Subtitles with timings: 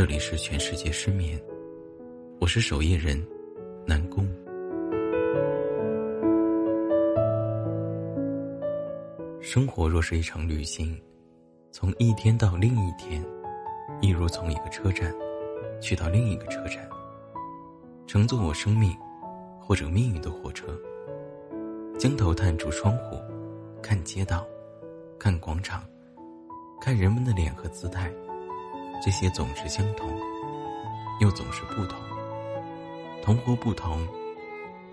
[0.00, 1.38] 这里是全世界失眠，
[2.40, 3.22] 我是守夜人
[3.86, 4.26] 南宫。
[9.42, 10.98] 生活若是一场旅行，
[11.70, 13.22] 从一天到另一天，
[14.00, 15.14] 一如从一个车站
[15.82, 16.88] 去到另一个车站，
[18.06, 18.96] 乘坐我生命
[19.60, 20.68] 或者命运的火车，
[21.98, 23.18] 将头探出窗户，
[23.82, 24.46] 看街道，
[25.18, 25.84] 看广场，
[26.80, 28.10] 看人们的脸和姿态。
[29.02, 30.10] 这些总是相同，
[31.20, 31.98] 又总是不同。
[33.22, 34.06] 同或不同，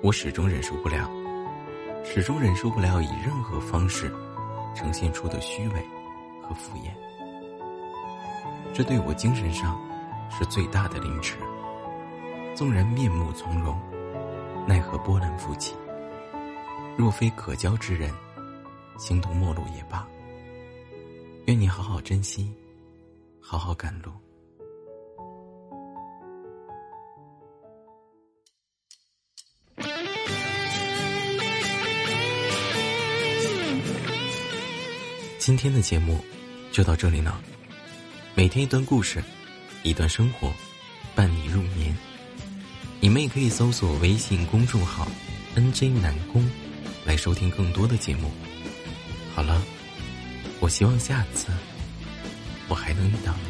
[0.00, 1.10] 我始终忍受不了，
[2.04, 4.12] 始终忍受不了以任何方式
[4.74, 5.84] 呈现出的虚伪
[6.42, 6.90] 和敷衍。
[8.72, 9.80] 这对我精神上
[10.30, 11.36] 是最大的凌迟。
[12.54, 13.78] 纵然面目从容，
[14.66, 15.74] 奈何波澜不起。
[16.96, 18.10] 若非可交之人，
[18.98, 20.06] 形同陌路也罢。
[21.46, 22.50] 愿你好好珍惜。
[23.48, 24.10] 好好赶路。
[35.38, 36.18] 今天的节目
[36.72, 37.40] 就到这里了。
[38.34, 39.22] 每天一段故事，
[39.84, 40.52] 一段生活，
[41.14, 41.96] 伴你入眠。
[43.00, 45.06] 你们也可以搜索微信公众号
[45.54, 46.44] “nj 南宫”
[47.06, 48.28] 来收听更多的节目。
[49.36, 49.62] 好了，
[50.58, 51.52] 我希望下次。
[52.68, 53.46] 我还能遇到你。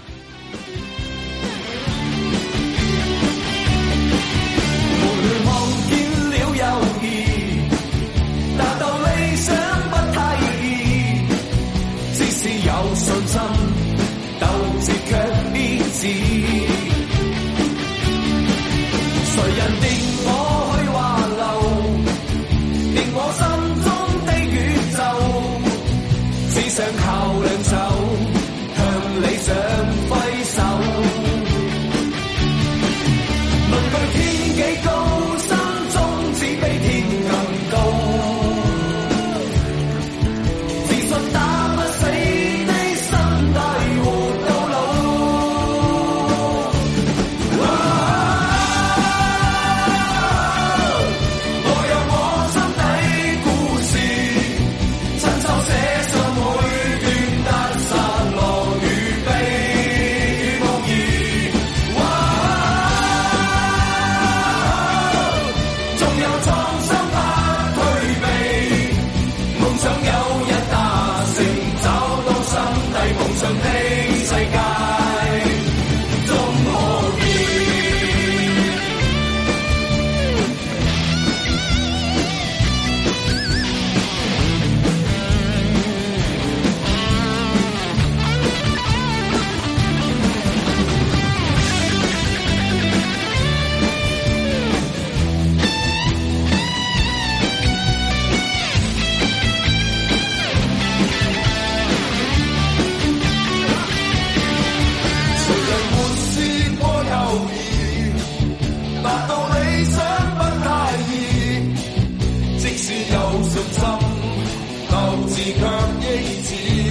[5.03, 5.97] 无论望见
[113.13, 113.81] 有信心，
[114.91, 114.95] 斗
[115.29, 115.59] 志却依
[116.39, 116.89] 然。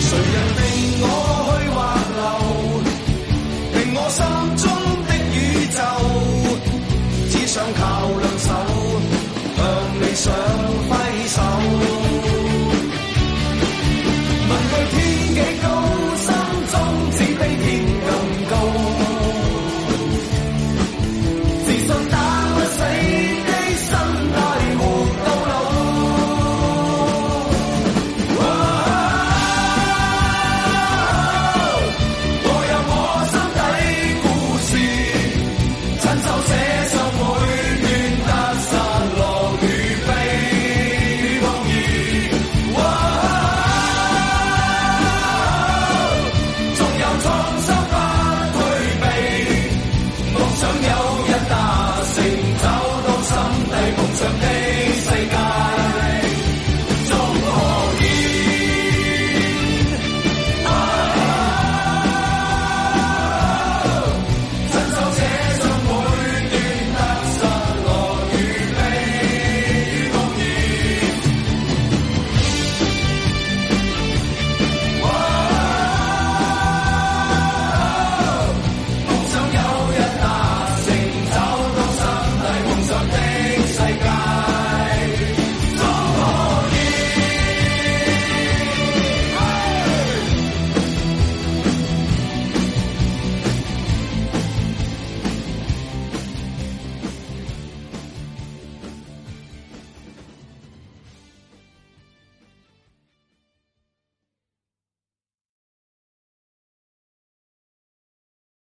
[0.00, 0.62] 谁人令
[1.00, 1.04] 我
[1.50, 1.78] 去挽
[2.18, 2.20] 留？
[3.74, 4.20] 令我心
[4.56, 4.64] 中
[5.06, 5.36] 的宇
[5.76, 5.78] 宙，
[7.30, 7.80] 只想靠
[8.20, 8.46] 两手
[9.56, 9.58] 向
[10.00, 10.26] 理想。